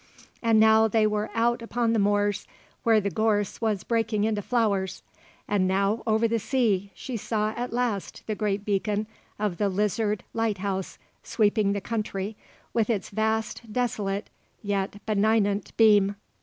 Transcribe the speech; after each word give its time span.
And 0.41 0.59
now 0.59 0.87
they 0.87 1.05
were 1.05 1.29
out 1.35 1.61
upon 1.61 1.93
the 1.93 1.99
moors 1.99 2.47
where 2.81 2.99
the 2.99 3.11
gorse 3.11 3.61
was 3.61 3.83
breaking 3.83 4.23
into 4.23 4.41
flowers; 4.41 5.03
and 5.47 5.67
now, 5.67 6.01
over 6.07 6.27
the 6.27 6.39
sea, 6.39 6.89
she 6.95 7.15
saw 7.15 7.51
at 7.55 7.71
last 7.71 8.23
the 8.25 8.33
great 8.33 8.65
beacon 8.65 9.05
of 9.37 9.57
the 9.57 9.69
Lizard 9.69 10.23
lighthouse 10.33 10.97
sweeping 11.21 11.73
the 11.73 11.81
country 11.81 12.35
with 12.73 12.89
its 12.89 13.09
vast, 13.09 13.61
desolate, 13.71 14.31
yet 14.63 14.99
benignant 15.05 15.71
beam. 15.77 16.15